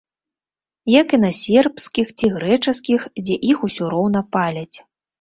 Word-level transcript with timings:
Як 1.01 1.07
і 1.17 1.19
на 1.25 1.31
сербскіх 1.41 2.07
ці 2.17 2.31
грэчаскіх, 2.39 3.01
дзе 3.23 3.41
іх 3.53 3.57
усё 3.71 3.83
роўна 3.97 4.29
паляць. 4.37 4.77